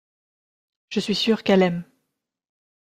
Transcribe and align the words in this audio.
Je 0.89 0.99
suis 0.99 1.13
sûr 1.13 1.43
qu’elle 1.43 1.61
aime. 1.61 1.85